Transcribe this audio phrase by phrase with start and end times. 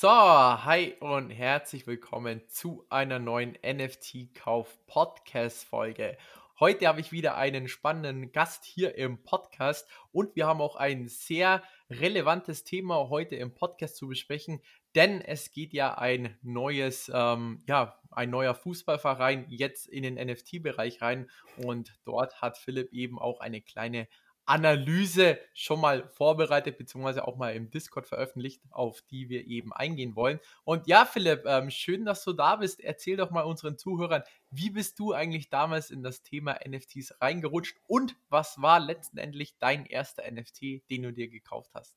[0.00, 6.16] So, hi und herzlich willkommen zu einer neuen NFT-Kauf-Podcast-Folge.
[6.60, 11.08] Heute habe ich wieder einen spannenden Gast hier im Podcast und wir haben auch ein
[11.08, 14.60] sehr relevantes Thema heute im Podcast zu besprechen,
[14.94, 21.02] denn es geht ja ein neues, ähm, ja, ein neuer Fußballverein jetzt in den NFT-Bereich
[21.02, 24.06] rein und dort hat Philipp eben auch eine kleine
[24.48, 30.16] Analyse schon mal vorbereitet, beziehungsweise auch mal im Discord veröffentlicht, auf die wir eben eingehen
[30.16, 30.40] wollen.
[30.64, 32.80] Und ja, Philipp, ähm, schön, dass du da bist.
[32.80, 37.76] Erzähl doch mal unseren Zuhörern, wie bist du eigentlich damals in das Thema NFTs reingerutscht
[37.86, 41.96] und was war letztendlich dein erster NFT, den du dir gekauft hast?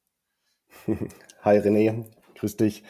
[1.44, 2.06] Hi René,
[2.42, 2.84] grüß dich.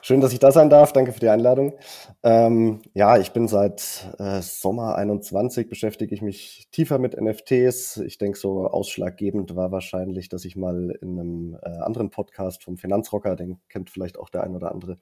[0.00, 0.92] Schön, dass ich da sein darf.
[0.92, 1.74] Danke für die Einladung.
[2.22, 7.96] Ähm, ja, ich bin seit äh, Sommer 21 beschäftige ich mich tiefer mit NFTs.
[7.98, 12.78] Ich denke, so ausschlaggebend war wahrscheinlich, dass ich mal in einem äh, anderen Podcast vom
[12.78, 14.98] Finanzrocker, den kennt vielleicht auch der ein oder andere,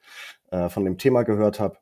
[0.50, 1.76] äh, von dem Thema gehört habe.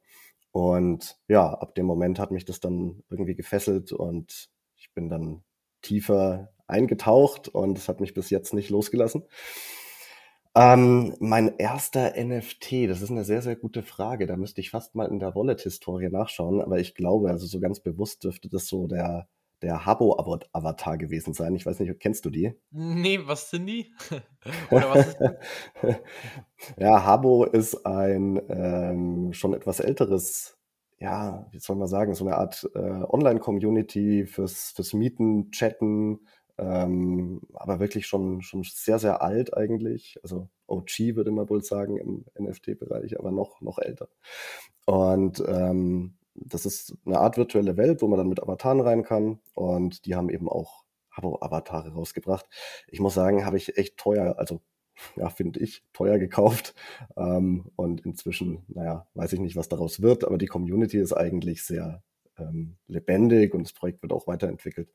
[0.50, 5.44] Und ja, ab dem Moment hat mich das dann irgendwie gefesselt und ich bin dann
[5.82, 9.22] tiefer eingetaucht und es hat mich bis jetzt nicht losgelassen.
[10.54, 14.26] Ähm, mein erster NFT, das ist eine sehr, sehr gute Frage.
[14.26, 17.80] Da müsste ich fast mal in der Wallet-Historie nachschauen, aber ich glaube, also so ganz
[17.80, 19.28] bewusst dürfte das so der,
[19.62, 21.54] der Habo-Avatar gewesen sein.
[21.54, 22.54] Ich weiß nicht, kennst du die?
[22.70, 23.92] Nee, was sind die?
[24.70, 25.18] Oder was ist
[26.78, 30.56] ja, Habo ist ein ähm, schon etwas älteres,
[30.98, 36.20] ja, wie soll man sagen, so eine Art äh, Online-Community fürs, fürs Mieten, Chatten,
[36.58, 40.18] ähm, aber wirklich schon, schon sehr, sehr alt eigentlich.
[40.22, 44.08] Also OG würde man wohl sagen im NFT-Bereich, aber noch, noch älter.
[44.86, 49.40] Und ähm, das ist eine Art virtuelle Welt, wo man dann mit Avataren rein kann.
[49.54, 52.46] Und die haben eben auch Habo-Avatare rausgebracht.
[52.88, 54.60] Ich muss sagen, habe ich echt teuer, also
[55.16, 56.74] ja, finde ich, teuer gekauft.
[57.16, 61.62] Ähm, und inzwischen, naja, weiß ich nicht, was daraus wird, aber die Community ist eigentlich
[61.62, 62.02] sehr
[62.38, 64.90] ähm, lebendig und das Projekt wird auch weiterentwickelt.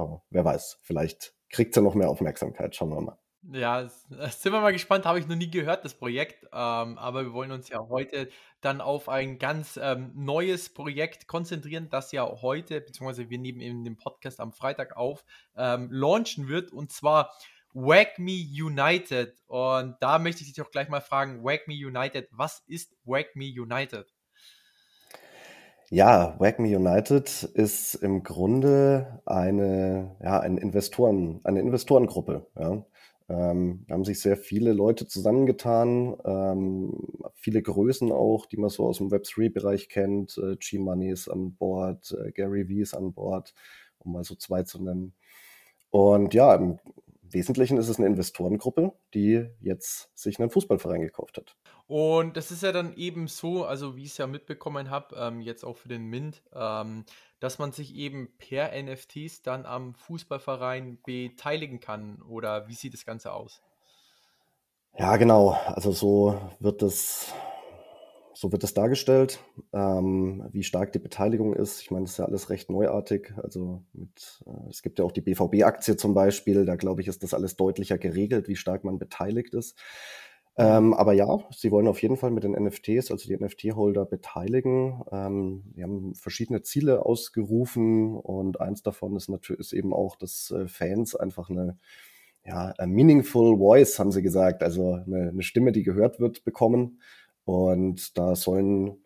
[0.00, 2.74] Aber wer weiß, vielleicht kriegt sie noch mehr Aufmerksamkeit.
[2.74, 3.18] Schauen wir mal.
[3.42, 6.44] Ja, sind wir mal gespannt, habe ich noch nie gehört, das Projekt.
[6.44, 8.28] Ähm, aber wir wollen uns ja heute
[8.60, 13.82] dann auf ein ganz ähm, neues Projekt konzentrieren, das ja heute, beziehungsweise wir nehmen eben
[13.82, 15.24] den Podcast am Freitag auf,
[15.56, 16.70] ähm, launchen wird.
[16.70, 17.32] Und zwar
[17.72, 19.34] Wag Me United.
[19.46, 23.36] Und da möchte ich dich auch gleich mal fragen, Wag Me United, was ist Wag
[23.36, 24.06] Me United?
[25.92, 32.46] Ja, Wag Me United ist im Grunde eine, ja, ein Investoren, eine Investorengruppe.
[32.56, 32.84] Ja.
[33.28, 36.92] Ähm, da haben sich sehr viele Leute zusammengetan, ähm,
[37.34, 40.38] viele Größen auch, die man so aus dem Web3-Bereich kennt.
[40.38, 43.52] Äh, G-Money ist an Bord, äh, Gary Vee ist an Bord,
[43.98, 45.12] um mal so zwei zu nennen.
[45.90, 46.78] Und ja, im
[47.32, 51.56] Wesentlichen ist es eine Investorengruppe, die jetzt sich einen Fußballverein gekauft hat.
[51.86, 55.40] Und das ist ja dann eben so, also wie ich es ja mitbekommen habe, ähm,
[55.40, 57.04] jetzt auch für den Mint, ähm,
[57.40, 62.22] dass man sich eben per NFTs dann am Fußballverein beteiligen kann.
[62.22, 63.60] Oder wie sieht das Ganze aus?
[64.98, 65.58] Ja, genau.
[65.66, 67.32] Also so wird es
[68.40, 69.38] so wird es dargestellt,
[69.74, 71.82] ähm, wie stark die Beteiligung ist.
[71.82, 73.34] Ich meine, das ist ja alles recht neuartig.
[73.36, 76.64] Also mit, äh, es gibt ja auch die BVB-Aktie zum Beispiel.
[76.64, 79.78] Da glaube ich, ist das alles deutlicher geregelt, wie stark man beteiligt ist.
[80.56, 85.02] Ähm, aber ja, sie wollen auf jeden Fall mit den NFTs, also die NFT-Holder, beteiligen.
[85.12, 90.50] Ähm, wir haben verschiedene Ziele ausgerufen und eins davon ist natürlich ist eben auch, dass
[90.50, 91.78] äh, Fans einfach eine
[92.42, 97.00] ja, meaningful voice, haben sie gesagt, also eine, eine Stimme, die gehört wird, bekommen.
[97.50, 99.02] Und da sollen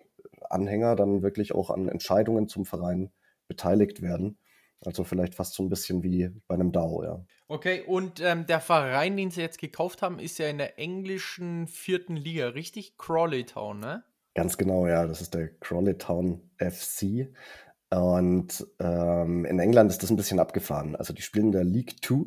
[0.50, 3.10] Anhänger dann wirklich auch an Entscheidungen zum Verein
[3.48, 4.38] beteiligt werden.
[4.84, 7.24] Also vielleicht fast so ein bisschen wie bei einem DAO, ja.
[7.48, 11.68] Okay, und ähm, der Verein, den sie jetzt gekauft haben, ist ja in der englischen
[11.68, 12.98] vierten Liga, richtig?
[12.98, 14.04] Crawley Town, ne?
[14.34, 15.06] Ganz genau, ja.
[15.06, 17.32] Das ist der Crawley Town FC.
[17.88, 20.96] Und ähm, in England ist das ein bisschen abgefahren.
[20.96, 22.26] Also die spielen in der League 2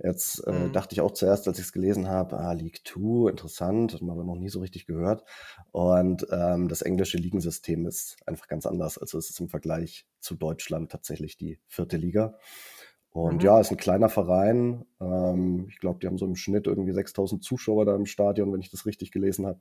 [0.00, 0.72] Jetzt äh, mhm.
[0.72, 4.12] dachte ich auch zuerst, als ich es gelesen habe, ah, League 2, interessant, hat man
[4.16, 5.24] aber noch nie so richtig gehört.
[5.72, 8.98] Und ähm, das englische Ligensystem ist einfach ganz anders.
[8.98, 12.38] Also es ist im Vergleich zu Deutschland tatsächlich die vierte Liga.
[13.10, 13.40] Und mhm.
[13.40, 14.84] ja, ist ein kleiner Verein.
[15.00, 18.60] Ähm, ich glaube, die haben so im Schnitt irgendwie 6000 Zuschauer da im Stadion, wenn
[18.60, 19.60] ich das richtig gelesen habe.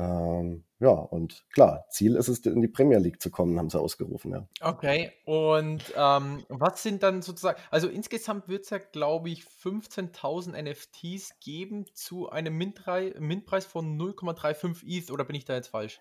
[0.00, 3.78] Ähm, ja, und klar, Ziel ist es, in die Premier League zu kommen, haben sie
[3.78, 4.48] ausgerufen, ja.
[4.62, 10.60] Okay, und ähm, was sind dann sozusagen, also insgesamt wird es ja, glaube ich, 15.000
[10.62, 16.00] NFTs geben zu einem Mintpreis Mint von 0,35 ETH, oder bin ich da jetzt falsch?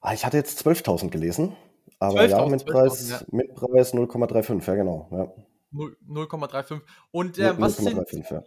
[0.00, 1.54] Ah, ich hatte jetzt 12.000 gelesen,
[1.98, 3.20] aber ja, Mintpreis, ja.
[3.30, 5.08] Mintpreis 0,35, ja genau.
[5.10, 5.32] Ja.
[5.74, 6.80] 0,35.
[7.10, 8.42] Und äh, was, sind, ja.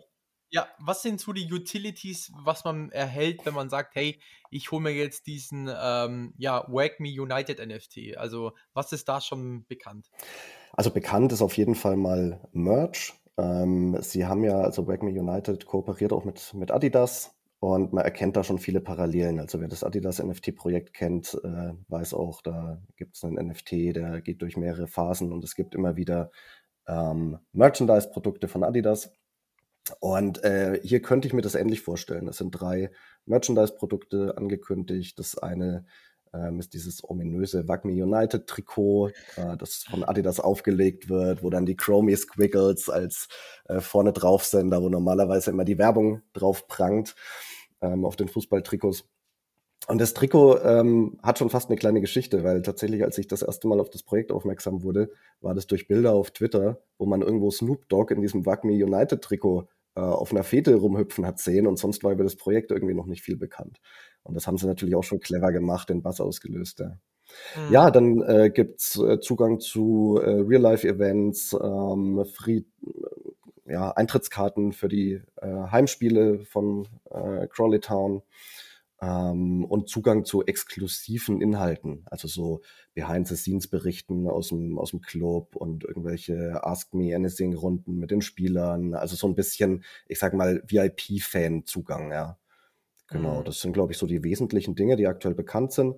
[0.50, 4.82] Ja, was sind so die Utilities, was man erhält, wenn man sagt, hey, ich hole
[4.82, 8.18] mir jetzt diesen ähm, ja, Wag Me United NFT?
[8.18, 10.10] Also, was ist da schon bekannt?
[10.72, 13.14] Also bekannt ist auf jeden Fall mal Merch.
[13.38, 18.06] Ähm, sie haben ja, also Wag Me United kooperiert auch mit, mit Adidas und man
[18.06, 19.40] erkennt da schon viele Parallelen.
[19.40, 24.22] Also wer das Adidas NFT-Projekt kennt, äh, weiß auch, da gibt es einen NFT, der
[24.22, 26.32] geht durch mehrere Phasen und es gibt immer wieder
[26.88, 29.12] ähm, Merchandise-Produkte von Adidas.
[30.00, 32.28] Und äh, hier könnte ich mir das ähnlich vorstellen.
[32.28, 32.92] Es sind drei
[33.26, 35.18] Merchandise-Produkte angekündigt.
[35.20, 35.86] Das eine
[36.34, 41.66] ähm, ist dieses ominöse Wagme United Trikot, äh, das von Adidas aufgelegt wird, wo dann
[41.66, 43.28] die Chromie Squiggles als
[43.66, 47.16] äh, vorne drauf sind, da wo normalerweise immer die Werbung drauf prangt
[47.82, 49.06] ähm, auf den Fußballtrikots.
[49.88, 53.42] Und das Trikot ähm, hat schon fast eine kleine Geschichte, weil tatsächlich, als ich das
[53.42, 57.22] erste Mal auf das Projekt aufmerksam wurde, war das durch Bilder auf Twitter, wo man
[57.22, 61.66] irgendwo Snoop Dogg in diesem Wagme United Trikot äh, auf einer Fete rumhüpfen hat sehen
[61.66, 63.80] und sonst war über das Projekt irgendwie noch nicht viel bekannt.
[64.22, 66.82] Und das haben sie natürlich auch schon clever gemacht, den Bass ausgelöst.
[66.82, 66.88] Ja,
[67.56, 67.72] mhm.
[67.74, 72.62] ja dann äh, gibt's äh, Zugang zu äh, Real-Life-Events, ähm, Free,
[73.66, 78.22] äh, ja, Eintrittskarten für die äh, Heimspiele von äh, Crawley Town
[79.02, 82.62] ähm, und Zugang zu exklusiven Inhalten, also so
[82.96, 89.16] Behind-the-Scenes-Berichten aus dem, aus dem Club und irgendwelche Ask Me Anything-Runden mit den Spielern, also
[89.16, 92.38] so ein bisschen, ich sag mal, VIP-Fan-Zugang, ja.
[93.10, 93.46] Genau, mhm.
[93.46, 95.96] das sind, glaube ich, so die wesentlichen Dinge, die aktuell bekannt sind.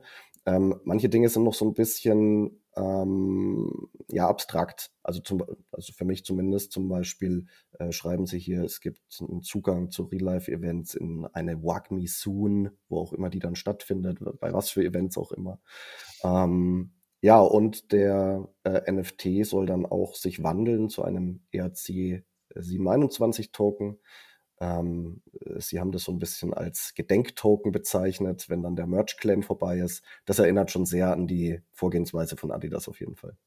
[0.49, 4.91] Ähm, manche Dinge sind noch so ein bisschen ähm, ja abstrakt.
[5.03, 7.45] Also, zum, also für mich zumindest zum Beispiel
[7.77, 12.71] äh, schreiben sie hier, es gibt einen Zugang zu Real-Life-Events in eine Walk Me Soon,
[12.87, 15.59] wo auch immer die dann stattfindet, bei was für Events auch immer.
[16.23, 22.23] Ähm, ja, und der äh, NFT soll dann auch sich wandeln zu einem ERC
[22.55, 23.99] 721 Token.
[24.59, 25.21] Ähm,
[25.57, 30.03] sie haben das so ein bisschen als Gedenktoken bezeichnet, wenn dann der Merch-Claim vorbei ist.
[30.25, 33.37] Das erinnert schon sehr an die Vorgehensweise von Adidas auf jeden Fall.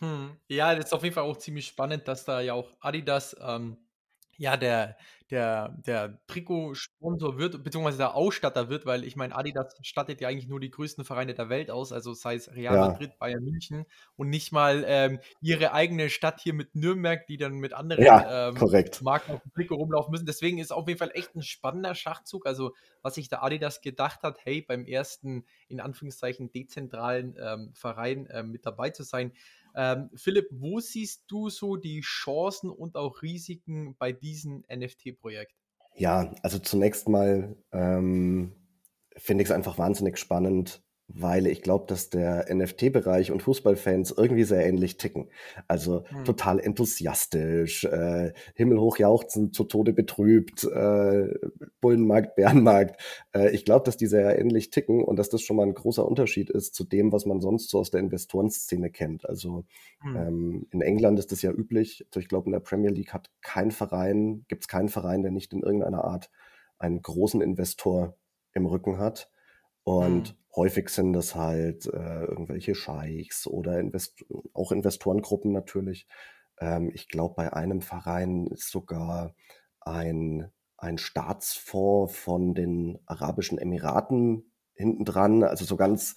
[0.00, 0.36] Hm.
[0.48, 3.76] Ja, das ist auf jeden Fall auch ziemlich spannend, dass da ja auch Adidas ähm,
[4.38, 4.96] ja, der
[5.30, 10.48] der der Trikotsponsor wird, beziehungsweise der Ausstatter wird, weil ich meine, Adidas stattet ja eigentlich
[10.48, 12.78] nur die größten Vereine der Welt aus, also sei es Real Ja.
[12.78, 13.86] Madrid, Bayern München
[14.16, 18.48] und nicht mal, ähm, ihre eigene Stadt hier mit Nürnberg, die dann mit anderen, Ja,
[18.50, 19.00] ähm, korrekt.
[19.00, 20.26] Marken auf dem Trikot rumlaufen müssen.
[20.26, 22.46] Deswegen ist auf jeden Fall echt ein spannender Schachzug.
[22.46, 28.28] Also, was sich da Adidas gedacht hat, hey, beim ersten, in Anführungszeichen, dezentralen, ähm, Verein,
[28.30, 29.32] ähm, mit dabei zu sein.
[29.74, 35.54] Ähm, Philipp, wo siehst du so die Chancen und auch Risiken bei diesem NFT-Projekt?
[35.96, 38.54] Ja, also zunächst mal ähm,
[39.16, 44.44] finde ich es einfach wahnsinnig spannend, weil ich glaube, dass der NFT-Bereich und Fußballfans irgendwie
[44.44, 45.28] sehr ähnlich ticken.
[45.68, 46.24] Also hm.
[46.24, 51.34] total enthusiastisch, äh, himmelhoch jauchzend, zu Tode betrübt, äh,
[51.80, 53.00] Bullenmarkt, Bärenmarkt.
[53.34, 56.06] Äh, ich glaube, dass die sehr ähnlich ticken und dass das schon mal ein großer
[56.06, 59.28] Unterschied ist zu dem, was man sonst so aus der Investorenszene kennt.
[59.28, 59.64] Also
[60.00, 60.16] hm.
[60.16, 62.06] ähm, in England ist das ja üblich.
[62.08, 65.32] Also ich glaube, in der Premier League hat kein Verein, gibt es keinen Verein, der
[65.32, 66.30] nicht in irgendeiner Art
[66.78, 68.16] einen großen Investor
[68.52, 69.30] im Rücken hat.
[69.84, 76.06] Und hm häufig sind das halt äh, irgendwelche Scheichs oder Invest auch Investorengruppen natürlich.
[76.58, 79.34] Ähm, ich glaube, bei einem Verein ist sogar
[79.80, 85.42] ein, ein Staatsfonds von den Arabischen Emiraten hinten dran.
[85.42, 86.14] Also so ganz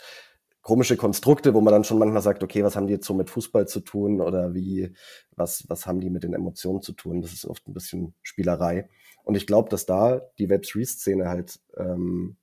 [0.62, 3.30] komische Konstrukte, wo man dann schon manchmal sagt, okay, was haben die jetzt so mit
[3.30, 4.94] Fußball zu tun oder wie,
[5.32, 7.22] was, was haben die mit den Emotionen zu tun?
[7.22, 8.90] Das ist oft ein bisschen Spielerei.
[9.24, 12.38] Und ich glaube, dass da die Web3-Szene halt ähm,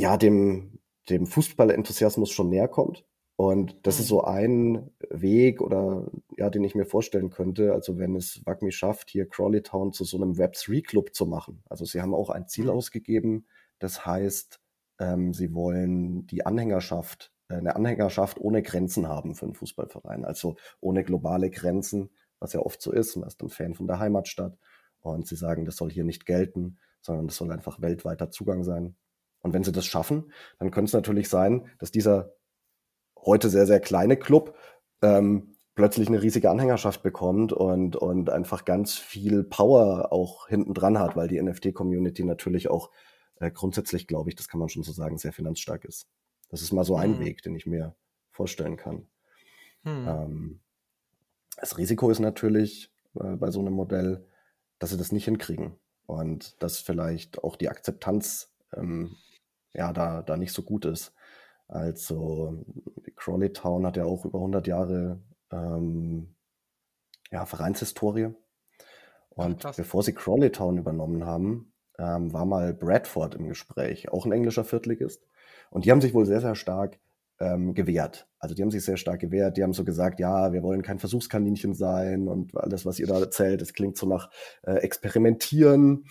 [0.00, 3.04] ja, dem, dem Fußballenthusiasmus schon näher kommt.
[3.36, 4.00] Und das mhm.
[4.02, 7.72] ist so ein Weg oder ja, den ich mir vorstellen könnte.
[7.72, 11.62] Also wenn es WAGMI schafft, hier Crawley Town zu so einem Web3-Club zu machen.
[11.68, 12.72] Also sie haben auch ein Ziel mhm.
[12.72, 13.46] ausgegeben.
[13.78, 14.60] Das heißt,
[14.98, 20.24] ähm, sie wollen die Anhängerschaft, äh, eine Anhängerschaft ohne Grenzen haben für einen Fußballverein.
[20.24, 23.16] Also ohne globale Grenzen, was ja oft so ist.
[23.16, 24.58] Man ist ein Fan von der Heimatstadt.
[25.00, 28.96] Und sie sagen, das soll hier nicht gelten, sondern das soll einfach weltweiter Zugang sein.
[29.42, 32.34] Und wenn sie das schaffen, dann könnte es natürlich sein, dass dieser
[33.16, 34.56] heute sehr, sehr kleine Club
[35.02, 40.98] ähm, plötzlich eine riesige Anhängerschaft bekommt und, und einfach ganz viel Power auch hinten dran
[40.98, 42.90] hat, weil die NFT-Community natürlich auch
[43.36, 46.06] äh, grundsätzlich, glaube ich, das kann man schon so sagen, sehr finanzstark ist.
[46.50, 47.20] Das ist mal so ein hm.
[47.20, 47.94] Weg, den ich mir
[48.30, 49.06] vorstellen kann.
[49.84, 50.08] Hm.
[50.08, 50.60] Ähm,
[51.56, 54.26] das Risiko ist natürlich äh, bei so einem Modell,
[54.78, 59.16] dass sie das nicht hinkriegen und dass vielleicht auch die Akzeptanz ähm,
[59.74, 61.14] ja, da, da nicht so gut ist.
[61.68, 62.64] Also
[63.16, 65.20] Crawley Town hat ja auch über 100 Jahre
[65.52, 66.34] ähm,
[67.30, 68.34] ja, Vereinshistorie.
[69.28, 74.26] Und Ach, bevor sie Crawley Town übernommen haben, ähm, war mal Bradford im Gespräch, auch
[74.26, 75.24] ein englischer Viertligist.
[75.70, 76.98] Und die haben sich wohl sehr, sehr stark
[77.38, 78.28] ähm, gewehrt.
[78.38, 79.56] Also die haben sich sehr stark gewehrt.
[79.56, 83.18] Die haben so gesagt, ja, wir wollen kein Versuchskaninchen sein und alles, was ihr da
[83.18, 84.30] erzählt, das klingt so nach
[84.62, 86.04] äh, Experimentieren.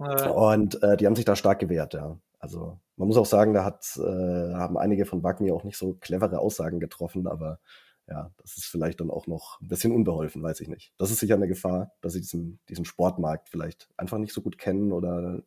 [0.00, 0.28] Äh.
[0.28, 2.18] Und äh, die haben sich da stark gewehrt, ja.
[2.38, 5.94] Also man muss auch sagen, da hat, äh, haben einige von Wagner auch nicht so
[5.94, 7.60] clevere Aussagen getroffen, aber
[8.08, 10.94] ja, das ist vielleicht dann auch noch ein bisschen unbeholfen, weiß ich nicht.
[10.96, 14.56] Das ist sicher eine Gefahr, dass sie diesen, diesen Sportmarkt vielleicht einfach nicht so gut
[14.56, 15.42] kennen oder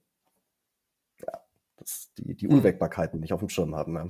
[1.19, 1.39] ja,
[1.77, 2.57] dass die, die hm.
[2.57, 3.95] Unwägbarkeiten nicht auf dem Schirm haben.
[3.95, 4.09] Ja.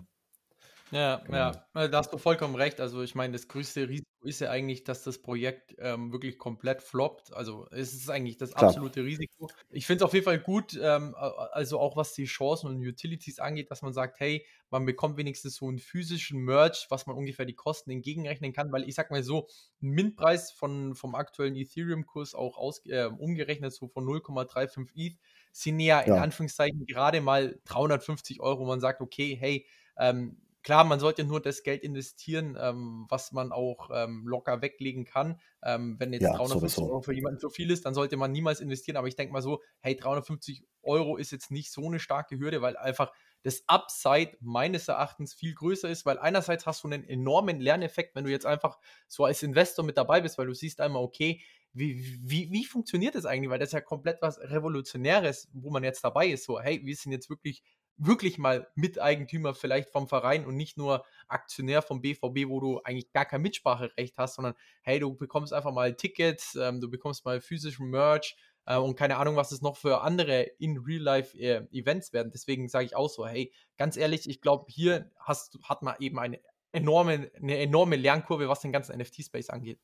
[0.92, 1.38] Ja, genau.
[1.38, 2.82] ja, äh, da hast du vollkommen recht.
[2.82, 6.82] Also ich meine, das größte Risiko ist ja eigentlich, dass das Projekt ähm, wirklich komplett
[6.82, 7.34] floppt.
[7.34, 8.70] Also es ist eigentlich das Klar.
[8.70, 9.50] absolute Risiko.
[9.70, 13.40] Ich finde es auf jeden Fall gut, ähm, also auch was die Chancen und Utilities
[13.40, 17.46] angeht, dass man sagt, hey, man bekommt wenigstens so einen physischen Merch, was man ungefähr
[17.46, 19.48] die Kosten entgegenrechnen kann, weil ich sag mal so,
[19.82, 25.18] ein Mintpreis von, vom aktuellen Ethereum-Kurs auch aus, äh, umgerechnet so von 0,35 ETH
[25.54, 28.66] sind ja in Anführungszeichen gerade mal 350 Euro.
[28.66, 29.66] Man sagt, okay, hey,
[29.98, 35.06] ähm, Klar, man sollte nur das Geld investieren, ähm, was man auch ähm, locker weglegen
[35.06, 35.40] kann.
[35.64, 36.92] Ähm, wenn jetzt ja, 350 sowieso.
[36.92, 38.98] Euro für jemanden zu viel ist, dann sollte man niemals investieren.
[38.98, 42.62] Aber ich denke mal so, hey, 350 Euro ist jetzt nicht so eine starke Hürde,
[42.62, 43.12] weil einfach
[43.44, 48.26] das Upside meines Erachtens viel größer ist, weil einerseits hast du einen enormen Lerneffekt, wenn
[48.26, 48.78] du jetzt einfach
[49.08, 51.42] so als Investor mit dabei bist, weil du siehst einmal, okay,
[51.74, 53.50] wie, wie, wie funktioniert das eigentlich?
[53.50, 56.44] Weil das ist ja komplett was Revolutionäres, wo man jetzt dabei ist.
[56.44, 57.64] So, hey, wir sind jetzt wirklich
[57.98, 63.12] wirklich mal Miteigentümer vielleicht vom Verein und nicht nur Aktionär vom BVB, wo du eigentlich
[63.12, 67.42] gar kein Mitspracherecht hast, sondern hey, du bekommst einfach mal Tickets, ähm, du bekommst mal
[67.42, 72.32] physischen Merch äh, und keine Ahnung, was es noch für andere in Real-Life-Events äh, werden.
[72.34, 76.20] Deswegen sage ich auch so, hey, ganz ehrlich, ich glaube, hier hast, hat man eben
[76.20, 76.40] eine
[76.72, 79.80] enorme, eine enorme Lernkurve, was den ganzen NFT-Space angeht.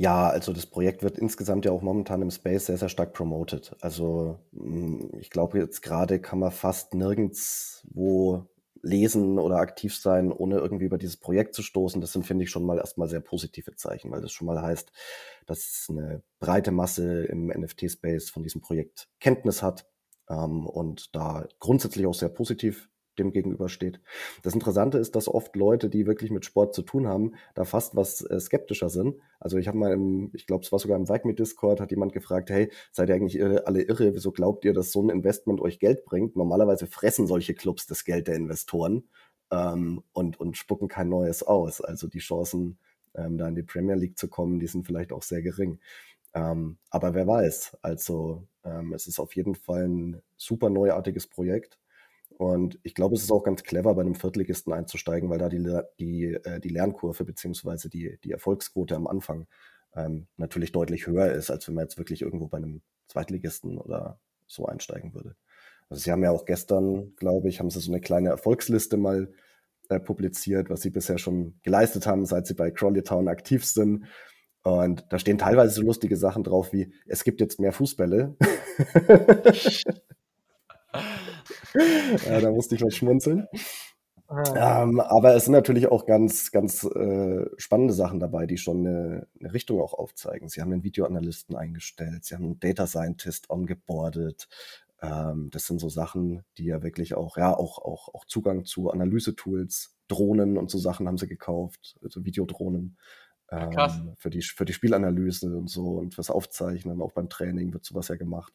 [0.00, 3.76] Ja, also das Projekt wird insgesamt ja auch momentan im Space sehr, sehr stark promoted.
[3.82, 8.46] Also hm, ich glaube, jetzt gerade kann man fast nirgends wo
[8.80, 12.00] lesen oder aktiv sein, ohne irgendwie über dieses Projekt zu stoßen.
[12.00, 14.90] Das sind, finde ich, schon mal erstmal sehr positive Zeichen, weil das schon mal heißt,
[15.44, 19.86] dass eine breite Masse im NFT-Space von diesem Projekt Kenntnis hat
[20.30, 22.88] ähm, und da grundsätzlich auch sehr positiv
[23.20, 24.00] dem gegenübersteht.
[24.42, 27.94] Das Interessante ist, dass oft Leute, die wirklich mit Sport zu tun haben, da fast
[27.94, 29.16] was äh, skeptischer sind.
[29.38, 32.12] Also ich habe mal im, ich glaube, es war sogar im Wagme Discord, hat jemand
[32.12, 34.14] gefragt, hey, seid ihr eigentlich alle irre?
[34.14, 36.34] Wieso glaubt ihr, dass so ein Investment euch Geld bringt?
[36.36, 39.04] Normalerweise fressen solche Clubs das Geld der Investoren
[39.50, 41.80] ähm, und, und spucken kein neues aus.
[41.80, 42.78] Also die Chancen,
[43.14, 45.78] ähm, da in die Premier League zu kommen, die sind vielleicht auch sehr gering.
[46.34, 51.78] Ähm, aber wer weiß, also ähm, es ist auf jeden Fall ein super neuartiges Projekt.
[52.40, 55.62] Und ich glaube, es ist auch ganz clever, bei einem Viertligisten einzusteigen, weil da die,
[55.98, 59.46] die, äh, die Lernkurve beziehungsweise die, die Erfolgsquote am Anfang
[59.94, 64.18] ähm, natürlich deutlich höher ist, als wenn man jetzt wirklich irgendwo bei einem Zweitligisten oder
[64.46, 65.36] so einsteigen würde.
[65.90, 69.30] Also Sie haben ja auch gestern, glaube ich, haben Sie so eine kleine Erfolgsliste mal
[69.90, 74.06] äh, publiziert, was Sie bisher schon geleistet haben, seit Sie bei Crawley Town aktiv sind.
[74.62, 78.34] Und da stehen teilweise so lustige Sachen drauf wie, es gibt jetzt mehr Fußbälle.
[82.26, 83.46] ja, da musste ich mal schmunzeln.
[84.30, 84.82] Ah.
[84.84, 89.26] Ähm, aber es sind natürlich auch ganz, ganz äh, spannende Sachen dabei, die schon eine,
[89.40, 90.48] eine, Richtung auch aufzeigen.
[90.48, 94.48] Sie haben einen Videoanalysten eingestellt, sie haben einen Data Scientist ongeboardet.
[95.02, 98.90] Ähm, das sind so Sachen, die ja wirklich auch, ja, auch, auch, auch Zugang zu
[98.90, 102.98] Analyse-Tools, Drohnen und so Sachen haben sie gekauft, also Videodrohnen.
[103.52, 107.84] Ähm, für, die, für die Spielanalyse und so und fürs Aufzeichnen, auch beim Training wird
[107.84, 108.52] sowas ja gemacht.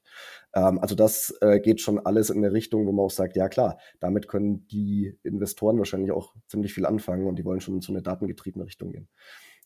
[0.53, 3.49] Ähm, also das äh, geht schon alles in eine Richtung, wo man auch sagt, ja
[3.49, 7.81] klar, damit können die Investoren wahrscheinlich auch ziemlich viel anfangen und die wollen schon in
[7.81, 9.09] so eine datengetriebene Richtung gehen.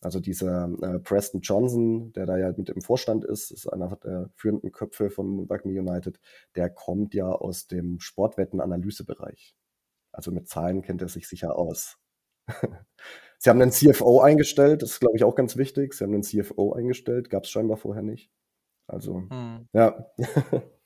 [0.01, 4.29] Also dieser äh, Preston Johnson, der da ja mit im Vorstand ist, ist einer der
[4.35, 6.19] führenden Köpfe von Rugby United,
[6.55, 9.55] der kommt ja aus dem Sportwetten-Analysebereich.
[10.11, 11.97] Also mit Zahlen kennt er sich sicher aus.
[13.41, 15.93] Sie haben einen CFO eingestellt, das ist, glaube ich, auch ganz wichtig.
[15.93, 18.29] Sie haben einen CFO eingestellt, gab es scheinbar vorher nicht.
[18.85, 19.67] Also, hm.
[19.73, 20.05] ja.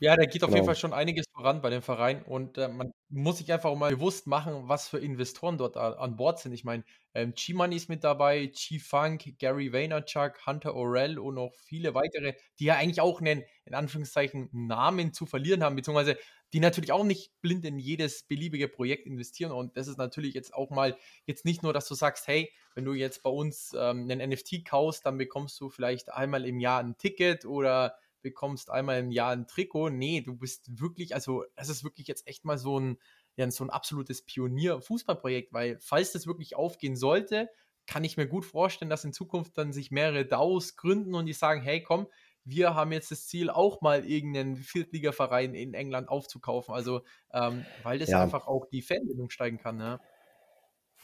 [0.00, 0.56] Ja, da geht auf genau.
[0.56, 3.94] jeden Fall schon einiges voran bei dem Verein und äh, man muss sich einfach mal
[3.94, 6.52] bewusst machen, was für Investoren dort an, an Bord sind.
[6.52, 6.84] Ich meine,
[7.14, 12.64] ähm, G-Money ist mit dabei, G-Funk, Gary Vaynerchuk, Hunter Orell und noch viele weitere, die
[12.64, 16.18] ja eigentlich auch einen, in Anführungszeichen, Namen zu verlieren haben, beziehungsweise
[16.52, 19.52] die natürlich auch nicht blind in jedes beliebige Projekt investieren.
[19.52, 20.96] Und das ist natürlich jetzt auch mal
[21.26, 24.64] jetzt nicht nur, dass du sagst, hey, wenn du jetzt bei uns ähm, einen NFT
[24.64, 29.30] kaufst, dann bekommst du vielleicht einmal im Jahr ein Ticket oder bekommst einmal im Jahr
[29.32, 29.90] ein Trikot.
[29.90, 32.98] Nee, du bist wirklich, also es ist wirklich jetzt echt mal so ein,
[33.36, 37.50] ja, so ein absolutes Pionier-Fußballprojekt, weil falls das wirklich aufgehen sollte,
[37.86, 41.34] kann ich mir gut vorstellen, dass in Zukunft dann sich mehrere DAOs gründen und die
[41.34, 42.08] sagen, hey, komm,
[42.44, 46.74] wir haben jetzt das Ziel, auch mal irgendeinen Viertligaverein in England aufzukaufen.
[46.74, 47.02] Also,
[47.32, 48.22] ähm, weil das Ja.
[48.22, 49.76] einfach auch die Fanbindung steigen kann.
[49.76, 50.00] Ne?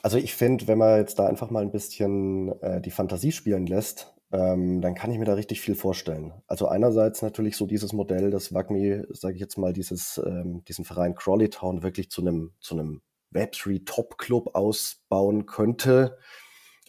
[0.03, 3.67] Also ich finde, wenn man jetzt da einfach mal ein bisschen äh, die Fantasie spielen
[3.67, 6.33] lässt, ähm, dann kann ich mir da richtig viel vorstellen.
[6.47, 10.85] Also einerseits natürlich so dieses Modell, dass WAGMI, sage ich jetzt mal, dieses, ähm, diesen
[10.85, 16.19] Verein Crawley Town wirklich zu einem zu einem Web3 Top Club ausbauen könnte.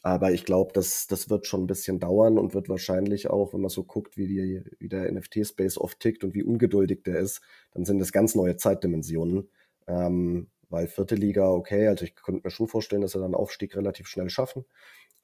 [0.03, 3.61] Aber ich glaube, das, das wird schon ein bisschen dauern und wird wahrscheinlich auch, wenn
[3.61, 7.41] man so guckt, wie, die, wie der NFT-Space oft tickt und wie ungeduldig der ist,
[7.71, 9.49] dann sind das ganz neue Zeitdimensionen.
[9.87, 13.75] Ähm, weil vierte Liga, okay, also ich könnte mir schon vorstellen, dass sie dann Aufstieg
[13.75, 14.65] relativ schnell schaffen.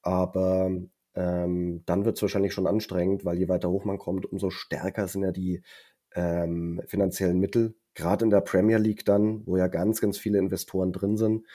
[0.04, 0.70] Aber
[1.18, 5.08] ähm, dann wird es wahrscheinlich schon anstrengend, weil je weiter hoch man kommt, umso stärker
[5.08, 5.64] sind ja die
[6.14, 7.76] ähm, finanziellen Mittel.
[7.96, 11.48] Gerade in der Premier League dann, wo ja ganz, ganz viele Investoren drin sind.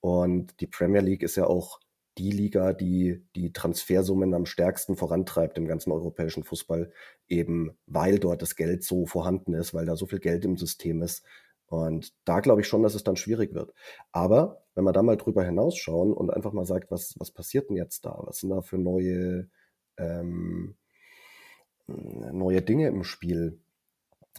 [0.00, 1.80] Und die Premier League ist ja auch
[2.16, 6.90] die Liga, die die Transfersummen am stärksten vorantreibt im ganzen europäischen Fußball,
[7.28, 11.02] eben weil dort das Geld so vorhanden ist, weil da so viel Geld im System
[11.02, 11.26] ist.
[11.70, 13.72] Und da glaube ich schon, dass es dann schwierig wird.
[14.10, 17.76] Aber wenn wir da mal drüber hinausschauen und einfach mal sagt, was, was passiert denn
[17.76, 18.20] jetzt da?
[18.24, 19.48] Was sind da für neue,
[19.96, 20.74] ähm,
[21.86, 23.60] neue Dinge im Spiel?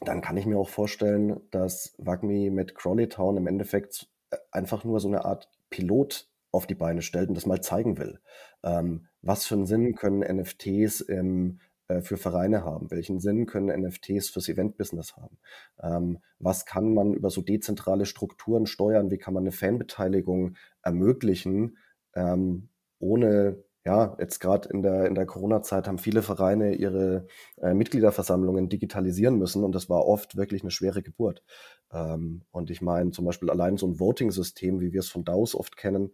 [0.02, 4.84] Dann kann ich mir auch vorstellen, dass WAGMI mit Crawley Town im Endeffekt äh, einfach
[4.84, 8.20] nur so eine Art Pilot auf die Beine stellt und das mal zeigen will.
[8.62, 11.62] Ähm, was für einen Sinn können NFTs im,
[12.02, 12.90] für Vereine haben?
[12.92, 15.38] Welchen Sinn können NFTs fürs Event-Business haben?
[15.82, 19.12] Ähm, was kann man über so dezentrale Strukturen steuern?
[19.12, 21.78] Wie kann man eine Fanbeteiligung ermöglichen,
[22.16, 22.70] ähm,
[23.00, 27.26] ohne ja, jetzt gerade in der, in der Corona-Zeit haben viele Vereine ihre
[27.58, 31.44] äh, Mitgliederversammlungen digitalisieren müssen und das war oft wirklich eine schwere Geburt.
[31.92, 35.56] Ähm, und ich meine, zum Beispiel allein so ein Voting-System, wie wir es von DAOs
[35.56, 36.14] oft kennen,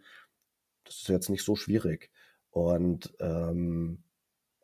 [0.85, 2.09] das ist jetzt nicht so schwierig.
[2.51, 4.03] Und ähm,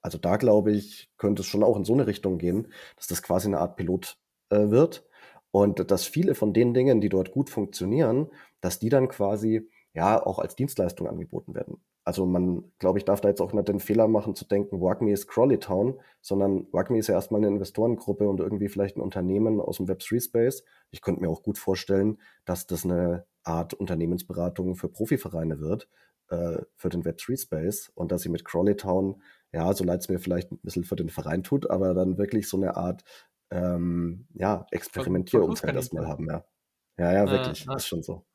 [0.04, 3.24] also da glaube ich, könnte es schon auch in so eine Richtung gehen, dass das
[3.24, 4.20] quasi eine Art Pilot
[4.50, 5.08] äh, wird
[5.52, 8.30] und dass viele von den Dingen, die dort gut funktionieren,
[8.62, 11.78] dass die dann quasi ja auch als Dienstleistung angeboten werden.
[12.06, 15.14] Also man, glaube ich, darf da jetzt auch nicht den Fehler machen zu denken, WAGMI
[15.14, 19.62] ist Crawley Town, sondern WAGMI ist ja erstmal eine Investorengruppe und irgendwie vielleicht ein Unternehmen
[19.62, 20.66] aus dem Web3-Space.
[20.92, 25.88] Ich könnte mir auch gut vorstellen, dass das eine Art Unternehmensberatung für Profivereine wird,
[26.30, 29.22] äh, für den Web3-Space und dass sie mit Crawley Town,
[29.54, 32.50] ja, so leid es mir vielleicht ein bisschen für den Verein tut, aber dann wirklich
[32.50, 33.04] so eine Art,
[33.52, 36.44] ähm, ja, Experimentierumfeld erstmal haben, ja.
[36.98, 37.76] Ja, ja, wirklich, Ah, ah.
[37.78, 38.26] ist schon so.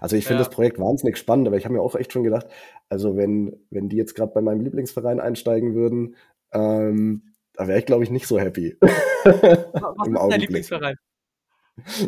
[0.00, 0.46] Also ich finde Ja.
[0.48, 2.46] das Projekt wahnsinnig spannend, aber ich habe mir auch echt schon gedacht,
[2.88, 6.16] also wenn, wenn die jetzt gerade bei meinem Lieblingsverein einsteigen würden,
[6.52, 8.76] ähm, da wäre ich, glaube ich, nicht so happy.
[8.80, 8.86] Was
[10.06, 10.40] Im ist Augenblick.
[10.40, 10.96] Lieblingsverein?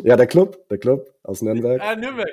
[0.03, 1.81] Ja, der Club, der Club aus Nürnberg.
[1.81, 2.29] Ah, Nürnberg.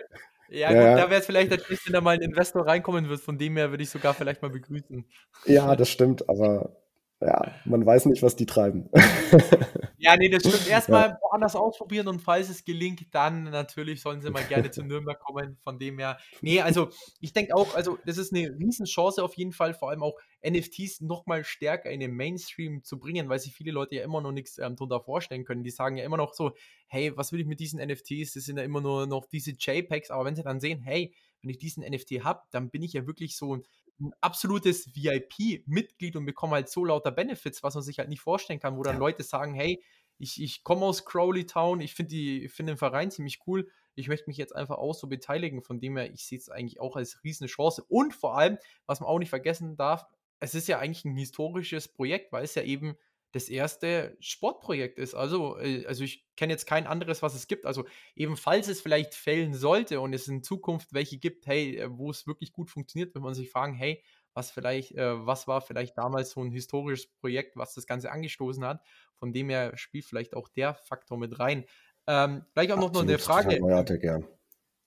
[0.52, 0.96] Ja, gut, ja.
[0.96, 3.20] da wäre es vielleicht natürlich, wenn da mal ein Investor reinkommen wird.
[3.20, 5.04] Von dem her würde ich sogar vielleicht mal begrüßen.
[5.46, 6.81] Ja, das stimmt, aber
[7.24, 8.88] ja, man weiß nicht, was die treiben.
[10.02, 10.68] Ja, nee, das stimmt.
[10.68, 15.20] Erstmal woanders ausprobieren und falls es gelingt, dann natürlich sollen sie mal gerne zu Nürnberg
[15.20, 15.58] kommen.
[15.62, 16.88] Von dem her, nee, also
[17.20, 21.02] ich denke auch, also das ist eine Riesenchance auf jeden Fall, vor allem auch NFTs
[21.02, 24.32] noch mal stärker in den Mainstream zu bringen, weil sich viele Leute ja immer noch
[24.32, 25.62] nichts ähm, darunter vorstellen können.
[25.62, 26.50] Die sagen ja immer noch so,
[26.88, 28.32] hey, was will ich mit diesen NFTs?
[28.32, 31.50] Das sind ja immer nur noch diese JPEGs, aber wenn sie dann sehen, hey, wenn
[31.50, 33.62] ich diesen NFT habe, dann bin ich ja wirklich so ein,
[34.02, 38.60] ein absolutes VIP-Mitglied und bekomme halt so lauter Benefits, was man sich halt nicht vorstellen
[38.60, 38.98] kann, wo dann Ja.
[38.98, 39.82] Leute sagen, hey,
[40.18, 44.28] ich, ich komme aus Crowley Town, ich finde find den Verein ziemlich cool, ich möchte
[44.28, 47.22] mich jetzt einfach auch so beteiligen, von dem her, ich sehe es eigentlich auch als
[47.24, 50.04] riesen Chance und vor allem, was man auch nicht vergessen darf,
[50.40, 52.96] es ist ja eigentlich ein historisches Projekt, weil es ja eben
[53.32, 55.14] das erste Sportprojekt ist.
[55.14, 57.66] Also, äh, also ich kenne jetzt kein anderes, was es gibt.
[57.66, 61.88] Also eben falls es vielleicht fällen sollte und es in Zukunft welche gibt, hey, äh,
[61.90, 64.02] wo es wirklich gut funktioniert, wenn man sich fragen, hey,
[64.34, 68.64] was vielleicht, äh, was war vielleicht damals so ein historisches Projekt, was das Ganze angestoßen
[68.64, 68.82] hat.
[69.16, 71.64] Von dem her spielt vielleicht auch der Faktor mit rein.
[72.06, 73.60] Ähm, gleich auch noch, noch eine Frage.
[73.60, 74.20] neuartig, ja.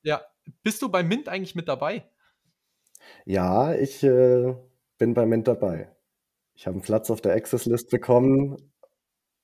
[0.04, 0.22] Ja,
[0.62, 2.08] bist du bei Mint eigentlich mit dabei?
[3.26, 4.56] Ja, ich äh,
[4.98, 5.95] bin bei Mint dabei.
[6.56, 8.58] Ich habe einen Platz auf der Access-List bekommen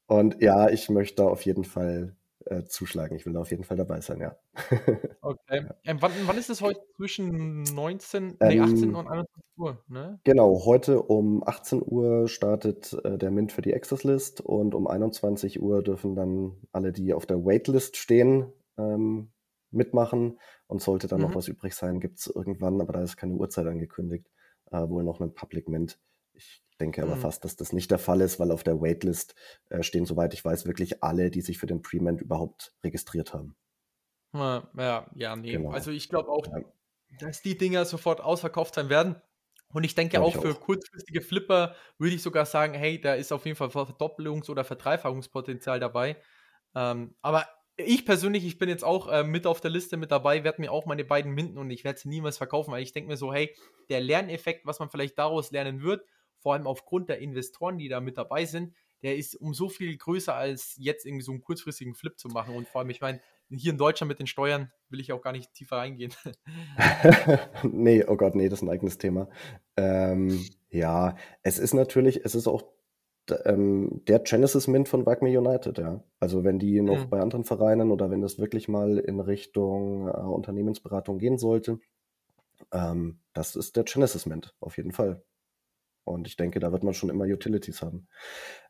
[0.07, 3.15] und ja, ich möchte da auf jeden Fall äh, zuschlagen.
[3.15, 4.35] Ich will da auf jeden Fall dabei sein, ja.
[5.21, 5.67] Okay.
[5.83, 10.19] Ähm, wann, wann ist es heute zwischen 19, nee, 18 Ähm, und 21 Uhr, ne?
[10.23, 15.61] Genau, heute um 18 Uhr startet äh, der Mint für die Access-List und um 21
[15.61, 19.31] Uhr dürfen dann alle, die auf der Waitlist stehen, ähm,
[19.69, 20.39] mitmachen.
[20.67, 21.35] Und sollte dann noch Mhm.
[21.35, 24.25] was übrig sein, gibt es irgendwann, aber da ist keine Uhrzeit angekündigt,
[24.71, 25.99] äh, wohl noch einen Public Mint.
[26.69, 27.21] Ich denke aber Mhm.
[27.21, 29.35] fast, dass das nicht der Fall ist, weil auf der Waitlist
[29.69, 33.55] äh, stehen, soweit ich weiß, wirklich alle, die sich für den Pre-Mint überhaupt registriert haben.
[34.33, 35.53] Ja, ja, nee.
[35.53, 35.71] Genau.
[35.71, 36.61] Also ich glaube auch, Ja.
[37.19, 39.21] dass die Dinger sofort ausverkauft sein werden.
[39.73, 43.45] Und ich denke auch, für kurzfristige Flipper würde ich sogar sagen, hey, da ist auf
[43.45, 46.17] jeden Fall Verdoppelungs- oder Verdreifachungspotenzial dabei.
[46.75, 50.43] Ähm, aber ich persönlich, ich bin jetzt auch äh, mit auf der Liste mit dabei,
[50.43, 53.09] werde mir auch meine beiden minden und ich werde sie niemals verkaufen, weil ich denke
[53.09, 53.55] mir so, hey,
[53.89, 56.05] der Lerneffekt, was man vielleicht daraus lernen wird,
[56.41, 58.73] vor allem aufgrund der Investoren, die da mit dabei sind,
[59.03, 62.55] der ist um so viel größer, als jetzt irgendwie so einen kurzfristigen Flip zu machen.
[62.55, 65.31] Und vor allem, ich meine, hier in Deutschland mit den Steuern will ich auch gar
[65.31, 66.13] nicht tiefer reingehen.
[67.63, 69.27] nee, oh Gott, nee, das ist ein eigenes Thema.
[69.75, 72.63] Ähm, ja, es ist natürlich, es ist auch
[73.45, 76.03] ähm, der Genesis Mint von Wagme United, ja.
[76.19, 77.09] Also wenn die noch mhm.
[77.09, 81.79] bei anderen Vereinen oder wenn das wirklich mal in Richtung äh, Unternehmensberatung gehen sollte,
[82.71, 85.23] ähm, das ist der Genesis Mint, auf jeden Fall.
[86.03, 88.07] Und ich denke, da wird man schon immer Utilities haben.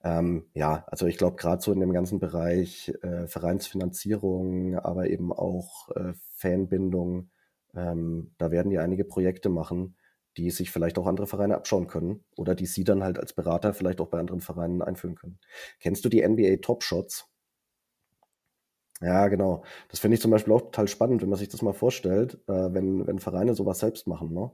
[0.03, 5.31] Ähm, ja, also ich glaube, gerade so in dem ganzen Bereich äh, Vereinsfinanzierung, aber eben
[5.31, 7.29] auch äh, Fanbindung,
[7.75, 9.95] ähm, da werden die einige Projekte machen,
[10.37, 13.73] die sich vielleicht auch andere Vereine abschauen können oder die sie dann halt als Berater
[13.73, 15.39] vielleicht auch bei anderen Vereinen einführen können.
[15.79, 17.27] Kennst du die NBA Top Shots?
[19.01, 19.63] Ja, genau.
[19.89, 22.73] Das finde ich zum Beispiel auch total spannend, wenn man sich das mal vorstellt, äh,
[22.73, 24.31] wenn, wenn Vereine sowas selbst machen.
[24.33, 24.51] Ne?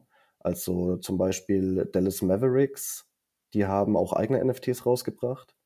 [0.47, 3.05] Also zum Beispiel Dallas Mavericks,
[3.53, 5.57] die haben auch eigene NFTs rausgebracht.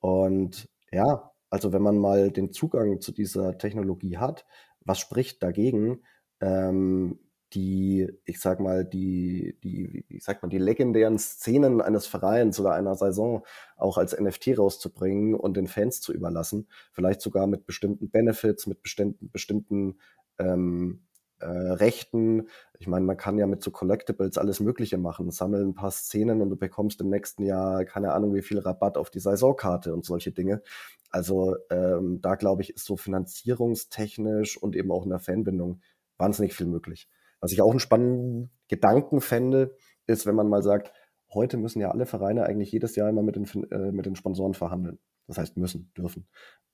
[0.00, 4.44] Und ja, also wenn man mal den Zugang zu dieser Technologie hat,
[4.84, 6.02] was spricht dagegen,
[6.42, 7.18] ähm,
[7.54, 12.72] die, ich sag mal, die, die, wie sagt man, die legendären Szenen eines Vereins oder
[12.74, 13.42] einer Saison
[13.78, 18.82] auch als NFT rauszubringen und den Fans zu überlassen, vielleicht sogar mit bestimmten Benefits, mit
[18.82, 19.98] bestimmten, bestimmten
[20.38, 21.05] ähm,
[21.40, 22.48] äh, Rechten.
[22.78, 25.30] Ich meine, man kann ja mit so Collectibles alles Mögliche machen.
[25.30, 28.96] Sammeln ein paar Szenen und du bekommst im nächsten Jahr keine Ahnung wie viel Rabatt
[28.96, 30.62] auf die Saisonkarte und solche Dinge.
[31.10, 35.80] Also ähm, da glaube ich, ist so finanzierungstechnisch und eben auch in der Fanbindung
[36.18, 37.08] wahnsinnig viel möglich.
[37.40, 40.92] Was ich auch einen spannenden Gedanken fände, ist, wenn man mal sagt,
[41.32, 44.54] heute müssen ja alle Vereine eigentlich jedes Jahr immer mit den, äh, mit den Sponsoren
[44.54, 44.98] verhandeln.
[45.26, 46.28] Das heißt müssen, dürfen.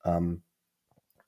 [0.05, 0.43] Ähm,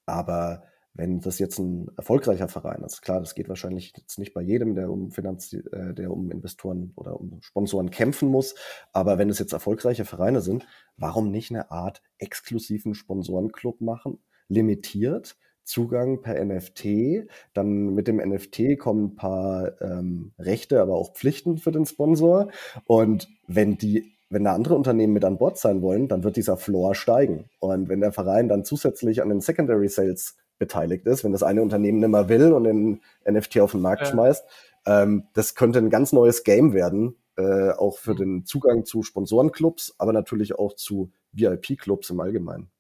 [0.07, 0.65] aber
[0.95, 4.75] wenn das jetzt ein erfolgreicher Verein ist, klar, das geht wahrscheinlich jetzt nicht bei jedem,
[4.75, 8.55] der um Finanz, äh, der um Investoren oder um Sponsoren kämpfen muss,
[8.93, 15.37] aber wenn es jetzt erfolgreiche Vereine sind, warum nicht eine Art exklusiven Sponsorenclub machen, limitiert,
[15.65, 21.57] Zugang per NFT, dann mit dem NFT kommen ein paar ähm, Rechte, aber auch Pflichten
[21.57, 22.51] für den Sponsor.
[22.87, 26.57] Und wenn die wenn da andere Unternehmen mit an Bord sein wollen, dann wird dieser
[26.57, 27.45] Floor steigen.
[27.61, 31.63] Und wenn der Verein dann zusätzlich an den Secondary Sales beteiligt ist, wenn das eine
[31.63, 34.09] Unternehmen nicht mehr will und den NFT auf den Markt ja.
[34.09, 34.45] schmeißt.
[34.87, 38.19] Ähm, das könnte ein ganz neues Game werden, äh, auch für mhm.
[38.19, 42.71] den Zugang zu Sponsorenclubs, aber natürlich auch zu VIP-Clubs im Allgemeinen.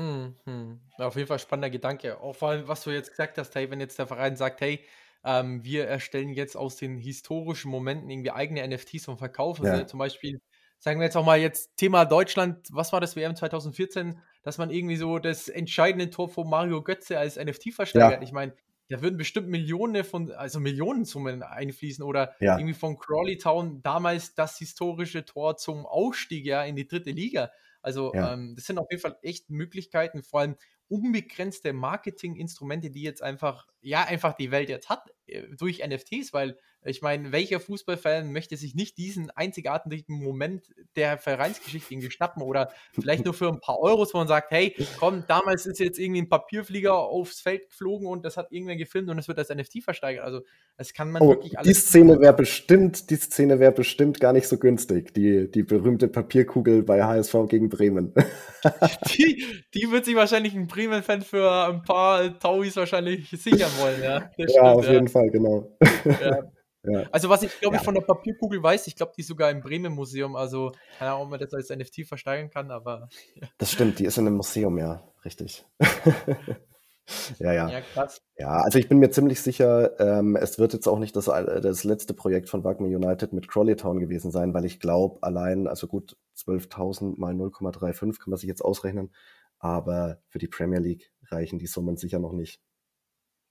[0.00, 0.80] Hm, hm.
[0.98, 2.20] Auf jeden Fall spannender Gedanke.
[2.20, 4.80] Auch vor allem, was du jetzt gesagt hast, hey, wenn jetzt der Verein sagt, hey,
[5.24, 9.76] ähm, wir erstellen jetzt aus den historischen Momenten irgendwie eigene NFTs und verkaufen ja.
[9.76, 9.86] sie.
[9.86, 10.40] Zum Beispiel
[10.78, 14.70] sagen wir jetzt auch mal jetzt Thema Deutschland, was war das WM 2014, dass man
[14.70, 18.20] irgendwie so das entscheidende Tor von Mario Götze als NFT versteigert.
[18.20, 18.22] Ja.
[18.22, 18.54] Ich meine,
[18.90, 22.56] da würden bestimmt Millionen von, also Millionensummen einfließen oder ja.
[22.56, 27.50] irgendwie von Crawley Town damals das historische Tor zum Aufstieg ja in die dritte Liga.
[27.80, 28.34] Also ja.
[28.34, 30.56] ähm, das sind auf jeden Fall echt Möglichkeiten, vor allem
[30.88, 35.13] unbegrenzte Marketinginstrumente, die jetzt einfach, ja, einfach die Welt jetzt hat
[35.56, 36.56] durch NFTs, weil
[36.86, 42.70] ich meine, welcher Fußballfan möchte sich nicht diesen einzigartigen Moment der Vereinsgeschichte irgendwie schnappen oder
[42.92, 46.22] vielleicht nur für ein paar Euros, wo man sagt, hey, komm, damals ist jetzt irgendwie
[46.22, 49.82] ein Papierflieger aufs Feld geflogen und das hat irgendwer gefilmt und es wird als NFT
[49.82, 50.24] versteigert.
[50.24, 50.42] Also
[50.76, 51.68] das kann man oh, wirklich alles.
[51.68, 55.14] Die Szene wäre bestimmt, die Szene wäre bestimmt gar nicht so günstig.
[55.14, 58.12] Die, die berühmte Papierkugel bei HSV gegen Bremen.
[59.08, 64.30] die, die wird sich wahrscheinlich ein Bremen-Fan für ein paar Tauis wahrscheinlich sichern wollen, ja.
[64.36, 65.76] ja, stimmt, auf jeden Fall, genau.
[66.04, 66.42] Ja.
[66.86, 67.04] Ja.
[67.12, 69.62] Also was ich glaube ich von der Papierkugel weiß, ich glaube die ist sogar im
[69.62, 73.08] Bremen Museum, also keine Ahnung, ob man das als NFT versteigern kann, aber
[73.40, 73.48] ja.
[73.56, 75.64] Das stimmt, die ist in einem Museum, ja, richtig.
[77.38, 77.70] ja, ja.
[77.70, 78.20] Ja, krass.
[78.36, 81.84] Ja, also ich bin mir ziemlich sicher, ähm, es wird jetzt auch nicht das, das
[81.84, 85.86] letzte Projekt von Wagner United mit Crawley Town gewesen sein, weil ich glaube, allein, also
[85.86, 89.14] gut, 12.000 mal 0,35 kann man sich jetzt ausrechnen,
[89.58, 92.60] aber für die Premier League reichen die Summen sicher noch nicht.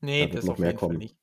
[0.02, 0.97] Nee, da das noch mehr kommen.
[0.97, 1.17] Nicht.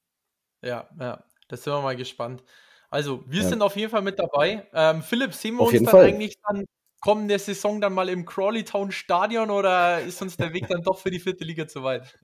[0.62, 1.24] Ja, ja.
[1.48, 2.42] Das sind wir mal gespannt.
[2.90, 3.48] Also, wir ja.
[3.48, 4.66] sind auf jeden Fall mit dabei.
[4.72, 6.06] Ähm, Philipp, sehen wir auf uns dann Fall.
[6.06, 6.64] eigentlich dann
[7.00, 10.98] kommende Saison dann mal im Crawley Town Stadion oder ist uns der Weg dann doch
[10.98, 12.18] für die vierte Liga zu weit?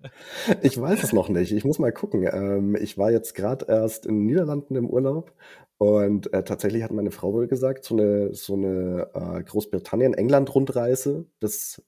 [0.63, 1.53] Ich weiß es noch nicht.
[1.53, 2.29] Ich muss mal gucken.
[2.31, 5.33] Ähm, ich war jetzt gerade erst in den Niederlanden im Urlaub
[5.79, 11.83] und äh, tatsächlich hat meine Frau wohl gesagt, so eine, so eine äh, Großbritannien-England-Rundreise, das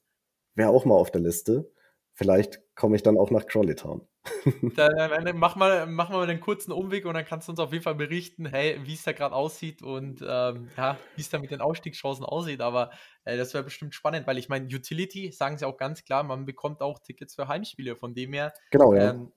[0.55, 1.71] wäre auch mal auf der Liste.
[2.13, 4.01] Vielleicht komme ich dann auch nach Crawley Town.
[4.75, 7.83] Dann, mach, mal, mach mal einen kurzen Umweg und dann kannst du uns auf jeden
[7.83, 11.51] Fall berichten, hey, wie es da gerade aussieht und ähm, ja, wie es da mit
[11.51, 12.61] den Ausstiegschancen aussieht.
[12.61, 12.91] Aber
[13.23, 16.45] äh, das wäre bestimmt spannend, weil ich meine, Utility, sagen sie auch ganz klar, man
[16.45, 17.95] bekommt auch Tickets für Heimspiele.
[17.95, 19.11] Von dem her, genau, ja.
[19.11, 19.31] Ähm,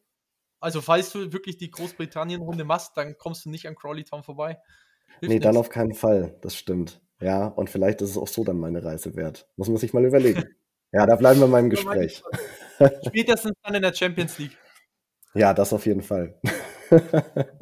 [0.60, 4.58] also falls du wirklich die Großbritannien-Runde machst, dann kommst du nicht an Crawley Town vorbei.
[5.20, 7.00] Hilft nee, dann auf keinen Fall, das stimmt.
[7.20, 9.48] Ja, und vielleicht ist es auch so dann meine Reise wert.
[9.56, 10.44] Muss man sich mal überlegen.
[10.92, 12.22] ja, da bleiben wir in meinem Gespräch.
[13.06, 14.56] Spätestens dann in der Champions League.
[15.34, 16.38] Ja, das auf jeden Fall.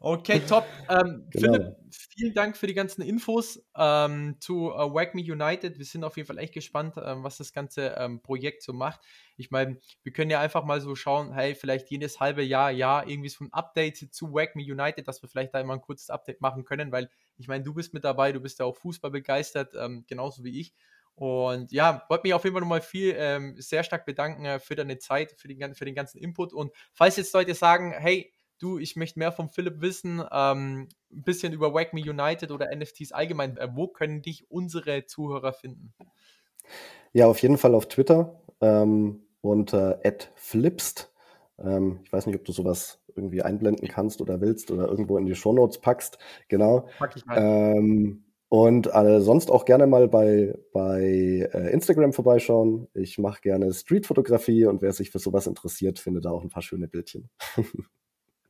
[0.00, 0.66] okay, top.
[0.88, 1.52] Ähm, genau.
[1.52, 5.78] Philipp, vielen Dank für die ganzen Infos ähm, zu uh, Wag Me United.
[5.78, 9.00] Wir sind auf jeden Fall echt gespannt, ähm, was das ganze ähm, Projekt so macht.
[9.36, 13.06] Ich meine, wir können ja einfach mal so schauen, hey, vielleicht jedes halbe Jahr, ja,
[13.06, 16.10] irgendwie so ein Update zu Wag Me United, dass wir vielleicht da immer ein kurzes
[16.10, 19.10] Update machen können, weil ich meine, du bist mit dabei, du bist ja auch Fußball
[19.10, 20.74] begeistert, ähm, genauso wie ich.
[21.16, 24.76] Und ja, wollte mich auf jeden Fall nochmal viel, ähm, sehr stark bedanken äh, für
[24.76, 26.52] deine Zeit, für den, für den ganzen Input.
[26.52, 31.22] Und falls jetzt Leute sagen, hey, du, ich möchte mehr von Philipp wissen, ähm, ein
[31.22, 35.94] bisschen über Wag Me United oder NFTs allgemein, äh, wo können dich unsere Zuhörer finden?
[37.14, 40.00] Ja, auf jeden Fall auf Twitter ähm, unter
[40.34, 41.12] @flipst.
[41.58, 45.24] Ähm, ich weiß nicht, ob du sowas irgendwie einblenden kannst oder willst oder irgendwo in
[45.24, 46.18] die Shownotes packst.
[46.48, 46.90] Genau.
[46.98, 47.38] Pack ich mal.
[48.48, 52.86] Und äh, sonst auch gerne mal bei, bei äh, Instagram vorbeischauen.
[52.94, 56.62] Ich mache gerne Streetfotografie und wer sich für sowas interessiert, findet da auch ein paar
[56.62, 57.28] schöne Bildchen.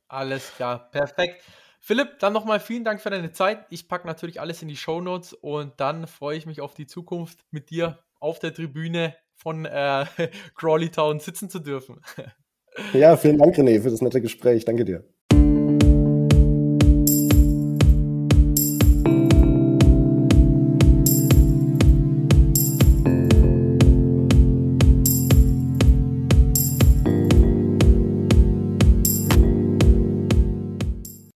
[0.07, 1.41] alles klar, perfekt.
[1.79, 3.65] Philipp, dann nochmal vielen Dank für deine Zeit.
[3.69, 6.85] Ich packe natürlich alles in die Show Notes und dann freue ich mich auf die
[6.85, 10.05] Zukunft mit dir auf der Tribüne von äh,
[10.55, 12.01] Crawley Town sitzen zu dürfen.
[12.93, 14.65] ja, vielen Dank, René, für das nette Gespräch.
[14.65, 15.03] Danke dir.